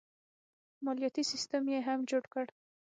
[0.85, 2.45] مالیاتي سیستم یې هم جوړ کړ.